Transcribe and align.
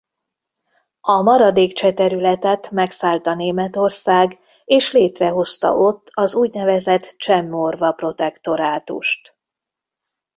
A 1.01 1.21
maradék 1.21 1.73
cseh 1.73 1.93
területet 1.93 2.71
megszállta 2.71 3.33
Németország 3.35 4.39
és 4.65 4.91
létrehozta 4.91 5.75
ott 5.75 6.11
az 6.13 6.35
úgynevezett 6.35 7.13
Cseh–Morva 7.17 7.91
Protektorátust. 7.91 9.35